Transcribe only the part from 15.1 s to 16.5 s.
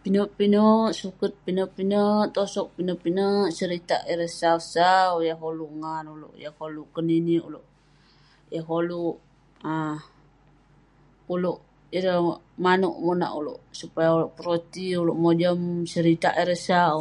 mojam seritak